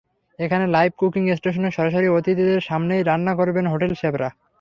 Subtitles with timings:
[0.39, 4.29] এখানে live cooking স্টেশনে সরাসরি অতিথিদের সামনেই রান্না করবেন হোটেলের শেফরা।